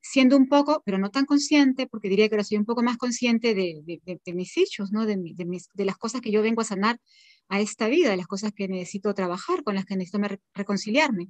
[0.00, 2.96] siendo un poco, pero no tan consciente, porque diría que ahora soy un poco más
[2.96, 4.00] consciente de,
[4.34, 5.06] mis hechos, ¿no?
[5.06, 7.00] De, de, las cosas que yo vengo a sanar
[7.48, 10.20] a esta vida, de las cosas que necesito trabajar, con las que necesito
[10.54, 11.28] reconciliarme.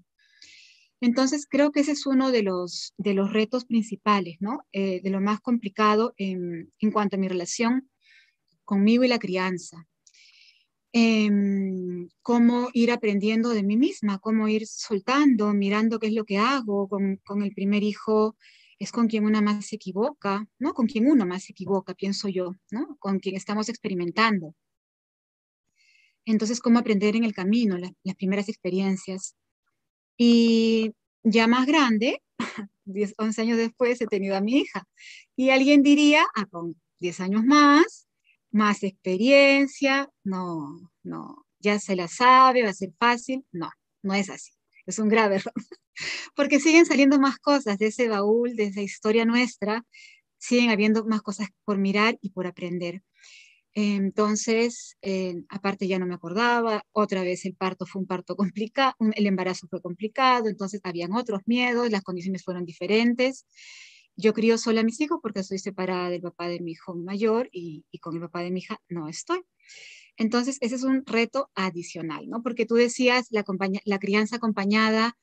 [1.01, 4.61] Entonces, creo que ese es uno de los, de los retos principales, ¿no?
[4.73, 7.89] Eh, de lo más complicado en, en cuanto a mi relación
[8.65, 9.87] conmigo y la crianza.
[10.93, 16.39] Em, cómo ir aprendiendo de mí misma, cómo ir soltando, mirando qué es lo que
[16.39, 16.89] hago.
[16.89, 18.37] Con, con, el primer hijo
[18.79, 20.73] es con quien una más se equivoca, ¿no?
[20.75, 22.97] Con quien uno más se equivoca, pienso yo, ¿no?
[23.01, 24.55] Con quien estamos experimentando.
[26.25, 29.35] Entonces, cómo aprender en el camino, las primeras experiencias.
[30.17, 32.23] Y ya más grande,
[32.85, 34.87] 10, 11 años después, he tenido a mi hija.
[35.37, 38.08] Y alguien diría, ah, con 10 años más,
[38.51, 43.71] más experiencia, no, no, ya se la sabe, va a ser fácil, no,
[44.03, 44.53] no es así,
[44.87, 45.55] es un grave error,
[46.37, 49.85] porque siguen saliendo más cosas de ese baúl, de esa historia nuestra,
[50.39, 53.03] siguen habiendo más cosas por mirar y por aprender.
[53.75, 58.95] Entonces, eh, aparte ya no me acordaba, otra vez el parto fue un parto complicado,
[59.15, 63.47] el embarazo fue complicado, entonces habían otros miedos, las condiciones fueron diferentes.
[64.19, 67.49] Yo crío sola a mis hijos porque estoy separada del papá de mi hijo mayor
[67.53, 69.41] y, con el papá de mi hija no estoy.
[70.19, 72.43] Entonces, ese es un reto adicional, ¿no?
[72.43, 73.45] Porque tú decías la,
[73.85, 75.17] la crianza acompañada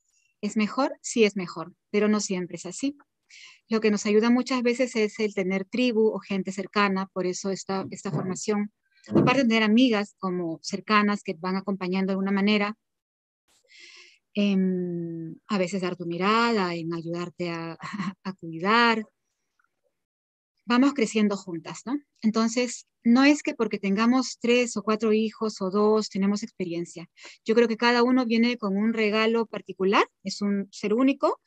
[0.46, 0.96] ¿Es mejor?
[1.02, 2.96] Sí es mejor, pero no siempre es así.
[3.68, 7.50] Lo que nos ayuda muchas veces es el tener tribu o gente cercana, por eso
[7.50, 8.72] esta, esta formación.
[9.08, 12.78] Aparte de tener amigas como cercanas que van acompañando de alguna manera,
[14.36, 17.78] en a veces dar tu mirada, en ayudarte a,
[18.24, 19.06] a cuidar.
[20.66, 21.98] Vamos creciendo juntas, ¿no?
[22.22, 27.08] Entonces, no es que porque tengamos tres o cuatro hijos o dos tenemos experiencia.
[27.46, 31.40] Yo creo que cada uno viene con un regalo particular, es un ser único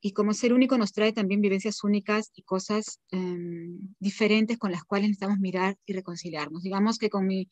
[0.00, 4.84] y como ser único nos trae también vivencias únicas y cosas em, diferentes con las
[4.84, 6.62] cuales necesitamos mirar y reconciliarnos.
[6.62, 7.48] Digamos que con mi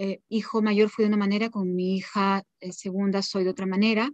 [0.00, 3.66] eh, hijo mayor fui de una manera, con mi hija eh, segunda soy de otra
[3.66, 4.08] manera,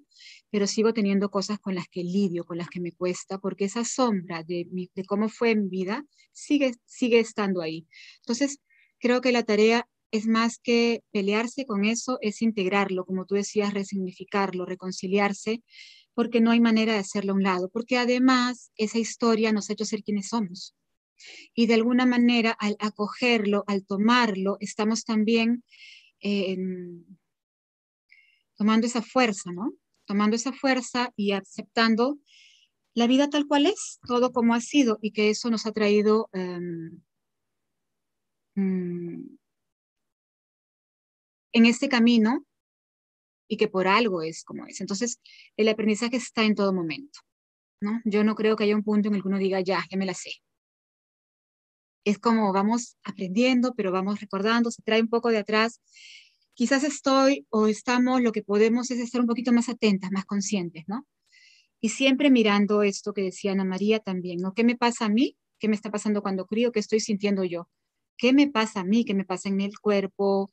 [0.51, 3.85] pero sigo teniendo cosas con las que lidio, con las que me cuesta, porque esa
[3.85, 4.67] sombra de,
[5.07, 7.87] cómo fue mi vida sigue, sigue estando ahí.
[8.21, 8.61] Entonces,
[8.99, 13.75] creo que la tarea es más que pelearse con eso, es integrarlo, como tú decías,
[13.75, 15.63] resignificarlo, reconciliarse
[16.15, 19.75] porque no hay manera de hacerlo a un lado, porque además esa historia nos ha
[19.75, 20.75] hecho ser quienes somos.
[21.55, 25.65] Y de alguna manera, al acogerlo, al tomarlo, estamos también
[28.57, 29.73] tomando esa fuerza, ¿no?
[30.07, 32.19] Tomando esa fuerza y aceptando
[32.95, 36.29] la vida tal cual es, todo como ha sido, y que eso nos ha traído
[36.33, 37.01] em,
[38.55, 39.37] mm,
[41.53, 42.45] en este camino
[43.49, 44.81] y que por algo es como es.
[44.81, 45.21] Entonces,
[45.57, 47.21] el aprendizaje está en todo momento.
[47.81, 48.01] ¿no?
[48.05, 50.07] Yo no creo que haya un punto en el que uno diga, ya, ya me
[50.07, 50.31] la sé.
[52.05, 55.81] Es como vamos aprendiendo, pero vamos recordando, se trae un poco de atrás.
[56.55, 60.85] Quizás estoy o estamos, lo que podemos es estar un poquito más atentas, más conscientes,
[60.87, 61.07] ¿no?
[61.81, 64.55] Y siempre mirando esto que decía Ana María también, ¿no?
[64.55, 65.37] ¿Qué me pasa a mí?
[65.59, 66.73] ¿Qué me está pasando cuando crío?
[66.73, 67.69] ¿Qué estoy sintiendo yo?
[68.17, 69.05] ¿Qué me pasa a mí?
[69.05, 70.51] ¿Qué me pasa en el cuerpo?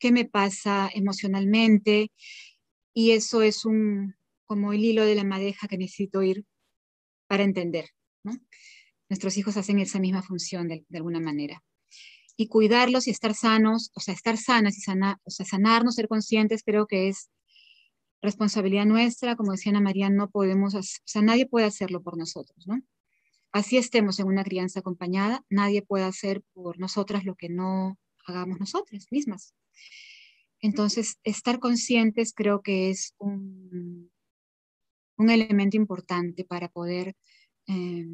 [0.00, 2.10] qué me pasa emocionalmente.
[2.92, 6.44] Y eso es un, como el hilo de la madeja que necesito ir
[7.28, 7.90] para entender.
[9.10, 11.62] Nuestros hijos hacen esa misma función de, alguna manera.
[12.36, 16.06] Y cuidarlos y estar sanos, o sea, estar sanas y sana, o sea, sanarnos, ser
[16.08, 17.28] conscientes, creo que es
[18.22, 19.34] responsabilidad nuestra.
[19.34, 22.80] Como decía Ana María, no podemos, o sea, nadie puede hacerlo por nosotros, ¿no?
[23.52, 28.60] Así estemos en una crianza acompañada, nadie puede hacer por nosotras lo que no hagamos
[28.60, 29.54] nosotras mismas.
[30.60, 34.12] Entonces, estar conscientes creo que es un,
[35.16, 37.16] un elemento importante para poder
[37.66, 38.06] eh,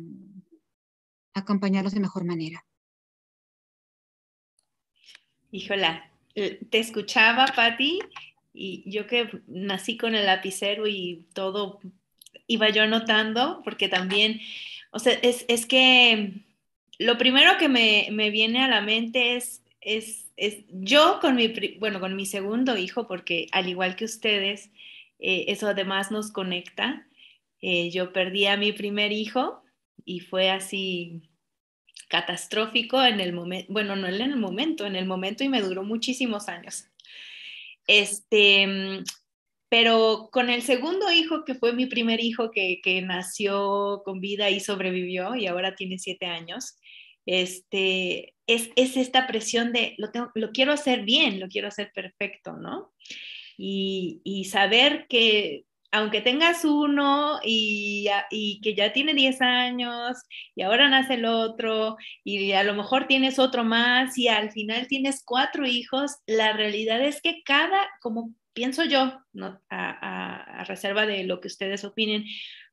[1.38, 2.64] acompañarlos de mejor manera.
[5.50, 7.98] Híjola, eh, te escuchaba, Patti,
[8.52, 11.80] y yo que nací con el lapicero y todo
[12.46, 14.40] iba yo anotando, porque también,
[14.90, 16.44] o sea, es, es que
[16.98, 21.48] lo primero que me, me, viene a la mente es, es es, yo con mi,
[21.78, 24.70] bueno, con mi segundo hijo, porque al igual que ustedes,
[25.18, 27.06] eh, eso además nos conecta.
[27.60, 29.62] Eh, yo perdí a mi primer hijo
[30.06, 31.20] y fue así
[32.08, 35.82] catastrófico en el momento, bueno, no en el momento, en el momento y me duró
[35.82, 36.86] muchísimos años.
[37.86, 39.02] Este,
[39.68, 44.48] pero con el segundo hijo, que fue mi primer hijo que, que nació con vida
[44.48, 46.78] y sobrevivió y ahora tiene siete años,
[47.26, 52.52] este, es, esta presión de lo, tengo, lo quiero hacer bien, lo quiero hacer perfecto,
[52.54, 52.92] ¿no?
[53.58, 60.16] Y, saber que aunque tengas uno y, y, que ya tiene 10 años
[60.54, 64.86] y ahora nace el otro y a lo mejor tienes otro más y al final
[64.88, 69.60] tienes cuatro hijos, la realidad es que cada, como pienso yo, ¿no?
[69.70, 72.24] a, a reserva de lo que ustedes opinen,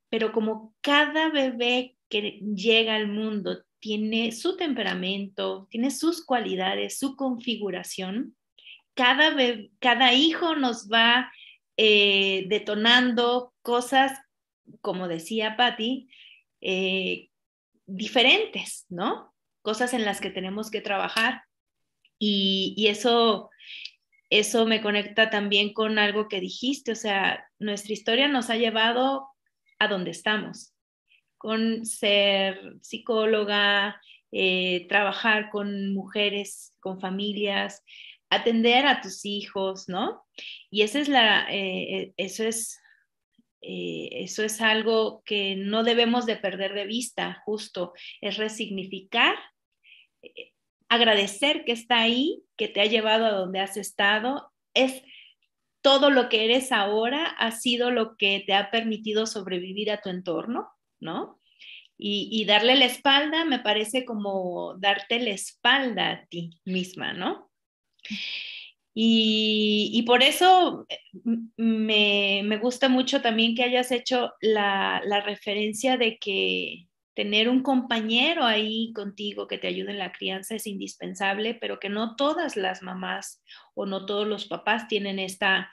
[0.10, 7.18] pero como cada bebé que llega al mundo tiene su temperamento, tiene sus cualidades, su
[7.18, 8.36] configuración.
[8.94, 9.36] Cada,
[9.80, 11.30] cada hijo nos va
[11.78, 14.20] eh, detonando cosas,
[14.82, 16.10] como decía Patti,
[16.62, 17.30] eh,
[17.86, 19.34] diferentes, ¿no?
[19.62, 21.44] Cosas en las que tenemos que trabajar.
[22.20, 23.50] Y, y eso,
[24.30, 29.28] eso me conecta también con algo que dijiste, o sea, nuestra historia nos ha llevado
[29.80, 30.74] a donde estamos
[31.44, 34.02] con ser psicóloga,
[34.32, 37.84] eh, trabajar con mujeres, con familias,
[38.36, 40.26] atender a tus hijos, ¿no?
[40.70, 42.80] Y esa es la, eh, eh, eso es,
[43.66, 49.36] eso es algo que no debemos de perder de vista, justo, es resignificar,
[50.90, 55.02] agradecer que está ahí, que te ha llevado a donde has estado, es
[55.84, 60.10] todo lo que eres ahora ha sido lo que te ha permitido sobrevivir a tu
[60.10, 60.70] entorno,
[61.00, 61.40] ¿no?
[62.06, 67.50] Y, darle la espalda me parece como darte la espalda a ti misma, ¿no?
[68.96, 71.00] Y, por eso eh,
[71.58, 78.92] me, gusta mucho también que hayas hecho la, referencia de que tener un compañero ahí
[78.94, 83.42] contigo que te ayude en la crianza es indispensable, pero que no todas las mamás
[83.76, 85.72] o no todos los papás tienen esta,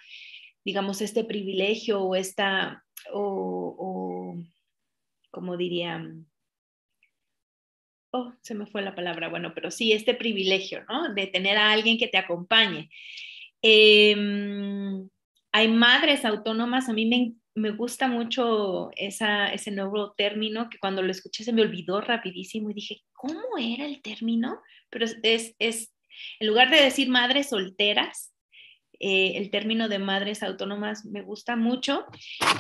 [0.65, 4.43] digamos, este privilegio o esta, o, o
[5.31, 6.30] como dirían,
[8.13, 11.15] oh, se me fue la palabra, bueno, pero sí, este privilegio, ¿no?
[11.15, 12.91] De tener a alguien que te acompañe.
[13.63, 15.09] Em,
[15.53, 21.03] hay madres autónomas, a mí me, me gusta mucho esa, ese nuevo término que cuando
[21.03, 24.61] lo escuché se me olvidó rapidísimo y dije, ¿cómo era el término?
[24.91, 25.93] Pero es, es
[26.39, 28.35] en lugar de decir madres solteras,
[28.99, 32.05] eh, el término de madres autónomas me gusta mucho.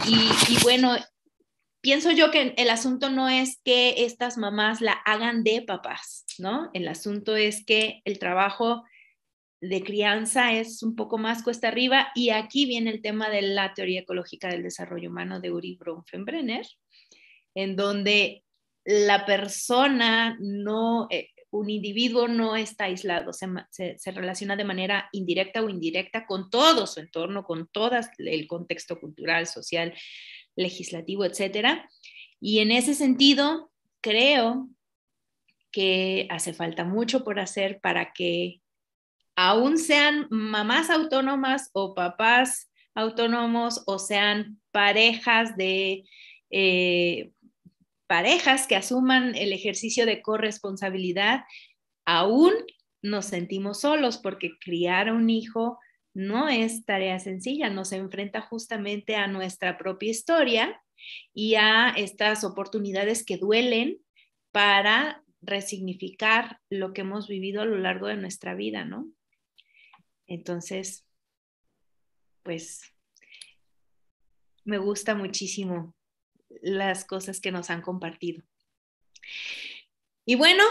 [0.07, 0.14] Y,
[0.53, 0.96] y, bueno,
[1.81, 6.70] pienso yo que el asunto no es que estas mamás la hagan de papás, ¿no?
[6.74, 8.85] El asunto es que el trabajo
[9.61, 13.74] de crianza es un poco más cuesta arriba y aquí viene el tema de la
[13.74, 16.66] teoría ecológica del desarrollo humano de Uri Bronfenbrenner,
[17.55, 18.45] en donde
[18.85, 25.62] la persona no, eh, un individuo no está aislado, se, se, relaciona de manera indirecta
[25.62, 29.93] o indirecta con todo su entorno, con todo el contexto cultural, social,
[30.57, 31.88] legislativo, etcétera.
[32.40, 33.70] Y en ese sentido,
[34.01, 34.68] creo
[35.72, 38.61] que hace falta mucho por hacer para que
[39.36, 46.05] aún sean mamás autónomas o papás autónomos o sean parejas de
[46.51, 47.30] eh,
[48.07, 51.44] parejas que asuman el ejercicio de corresponsabilidad,
[52.05, 52.53] aún
[53.03, 55.78] nos sentimos solos porque criar a un hijo
[56.15, 60.83] no es tarea sencilla, nos enfrenta justamente a nuestra propia historia
[61.33, 63.99] y a estas oportunidades que duelen
[64.53, 69.09] para resignificar lo que hemos vivido a lo largo de nuestra vida, ¿no?
[70.27, 71.07] Entonces,
[72.43, 72.83] pues
[74.65, 75.95] me gusta muchísimo
[76.63, 78.43] las cosas que nos han compartido.
[80.27, 80.65] Y bueno,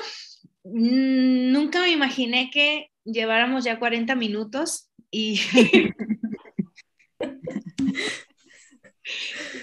[0.63, 4.88] nunca me imaginé que lleváramos ya 40 minutos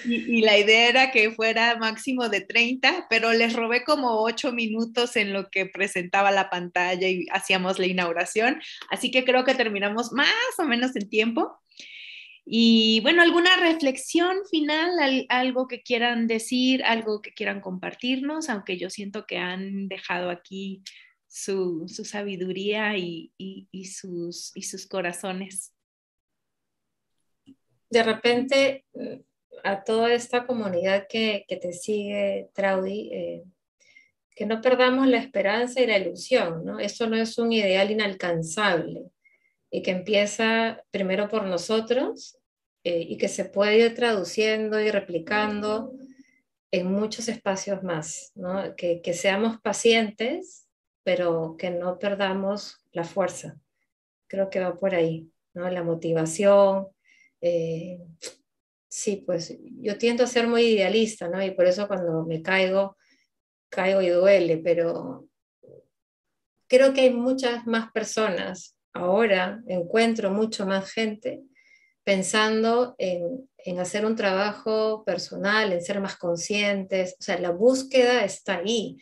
[0.04, 4.52] Y, y, la idea era que fuera máximo de 30, pero les robé como 8
[4.52, 9.54] minutos en lo que presentaba la pantalla y hacíamos la inauguración, así que creo que
[9.54, 10.28] terminamos más
[10.58, 11.60] o menos en tiempo.
[12.48, 18.88] Y bueno, alguna reflexión final, algo que quieran decir, algo que quieran compartirnos, aunque yo
[18.88, 20.82] siento que han dejado aquí
[21.36, 23.30] su, sabiduría y,
[23.84, 25.74] sus, y sus corazones.
[27.90, 29.20] De repente, mm,
[29.62, 33.44] a toda esta comunidad que, te sigue, Traudy, eh,
[34.34, 36.78] que no perdamos la esperanza y la ilusión, ¿no?
[36.78, 39.10] Esto no es un ideal inalcanzable
[39.70, 42.38] y que empieza primero por nosotros
[42.82, 45.92] eh, y que se puede ir traduciendo y replicando
[46.70, 48.74] en muchos espacios más, ¿no?
[48.74, 50.65] que, que seamos pacientes
[51.06, 53.56] pero que no perdamos la fuerza.
[54.26, 55.70] Creo que va por ahí, ¿no?
[55.70, 56.88] La motivación.
[57.40, 58.00] Eh,
[58.88, 61.40] sí, pues yo tiendo a ser muy idealista, ¿no?
[61.40, 62.96] Y por eso cuando me caigo,
[63.68, 65.28] caigo y duele, pero
[66.66, 68.76] creo que hay muchas más personas.
[68.92, 71.44] Ahora encuentro mucho más gente
[72.02, 77.14] pensando en, en, hacer un trabajo personal, en ser más conscientes.
[77.20, 78.98] O sea, la búsqueda está ahí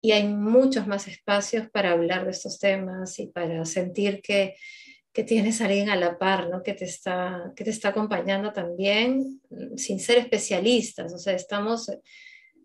[0.00, 4.54] y hay muchos más espacios para hablar de estos temas y para sentir que,
[5.12, 6.62] que tienes a alguien a la par, ¿no?
[6.62, 9.40] que, te está, que te está acompañando también
[9.76, 11.12] sin ser especialistas.
[11.12, 11.90] O sea, estamos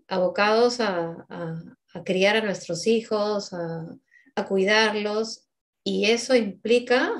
[0.07, 3.85] abocados a, a, criar a nuestros hijos, a,
[4.35, 5.47] a cuidarlos
[5.83, 7.13] y eso implica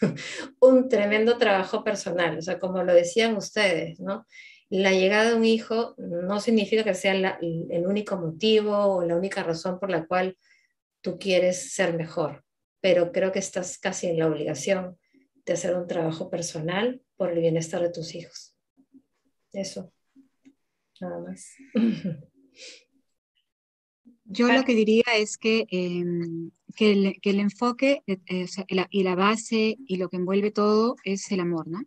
[0.60, 4.26] un tremendo trabajo personal, o sea, como lo decían ustedes, ¿no?
[4.70, 9.42] La llegada de un hijo no significa que sea el único motivo o la única
[9.42, 10.36] razón por la cual
[11.00, 12.44] tú quieres ser mejor,
[12.80, 14.98] pero creo que estás casi en la obligación
[15.44, 18.56] de hacer un trabajo personal por el bienestar de tus hijos.
[19.52, 19.92] Eso,
[21.00, 21.46] nada más.
[24.26, 26.92] Yo lo que diría es que, em, que,
[27.22, 28.46] el, enfoque eh, eh,
[28.90, 31.80] y la base y lo que envuelve todo es el amor, ¿no?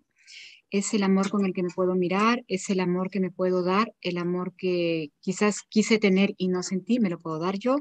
[0.71, 3.63] Es el amor con el que me puedo mirar, es el amor que me puedo
[3.63, 7.77] dar, el amor que quizás quise tener y no sentí, me lo puedo dar yo.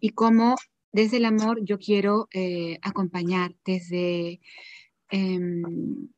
[0.00, 0.56] Y cómo
[0.92, 4.40] desde el amor yo quiero eh, acompañar, desde
[5.10, 6.08] em,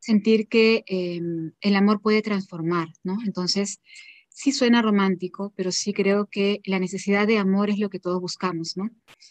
[0.00, 3.18] sentir que em, el amor puede transformar, ¿no?
[3.24, 3.80] Entonces,
[4.28, 8.20] sí suena romántico, pero sí creo que la necesidad de amor es lo que todos
[8.20, 8.90] buscamos, ¿no?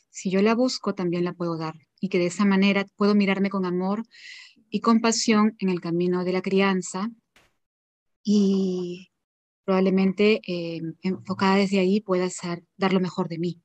[0.09, 3.49] Si yo la busco, también la puedo dar y que de esa manera puedo mirarme
[3.49, 4.03] con amor
[4.70, 7.09] y compasión en el camino de la crianza
[8.24, 9.09] y
[9.63, 12.28] probablemente eh, enfocada desde ahí pueda
[12.78, 13.61] dar lo mejor de mí.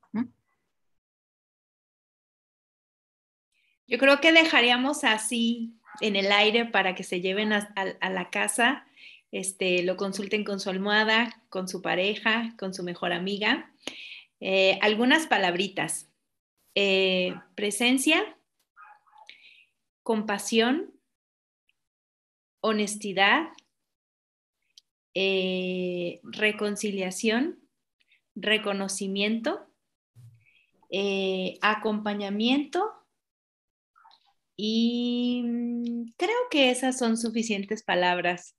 [3.87, 7.73] Yo creo que dejaríamos así en el aire para que se lleven a,
[8.09, 8.85] la casa,
[9.31, 13.71] este, lo consulten con su almohada, con su pareja, con su mejor amiga.
[14.39, 16.09] Eh, algunas palabritas.
[16.73, 18.37] Eh, presencia,
[20.03, 20.94] compasión,
[22.65, 23.47] honestidad,
[25.13, 27.59] eh, reconciliación,
[28.35, 29.67] reconocimiento,
[31.61, 32.95] acompañamiento
[34.57, 38.55] y mm, creo que esas son suficientes palabras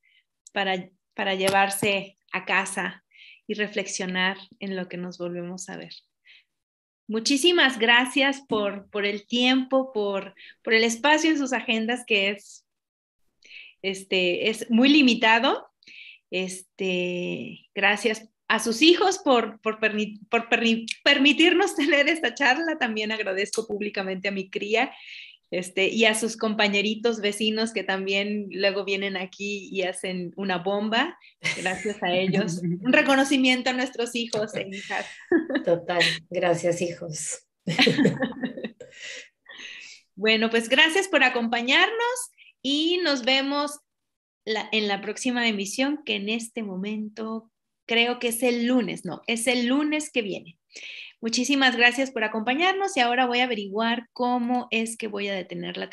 [0.53, 3.05] para, para llevarse a casa
[3.47, 5.93] y reflexionar en lo que nos volvemos a ver.
[7.09, 12.66] Muchísimas gracias por, por el tiempo, por, por, el espacio en sus agendas que es,
[13.91, 15.69] este, es muy limitado.
[16.31, 19.79] Este, gracias a sus hijos por, por,
[20.29, 20.49] por
[21.05, 22.79] permitirnos tener esta charla.
[22.79, 24.93] También agradezco públicamente a mi cría
[25.53, 31.17] este, y a sus compañeritos vecinos que también luego vienen aquí y hacen una bomba.
[31.57, 32.61] Gracias a ellos.
[32.83, 35.07] Un reconocimiento a nuestros hijos e hijas.
[35.65, 37.47] Total, gracias hijos.
[40.17, 42.36] bueno, pues gracias por acompañarnos
[42.69, 43.79] y nos vemos
[44.45, 47.49] en la próxima emisión que en este momento
[47.87, 50.59] creo que es el lunes, no, es el lunes que viene.
[51.21, 55.77] Muchísimas gracias por acompañarnos y ahora voy a averiguar cómo es que voy a detener
[55.77, 55.85] la.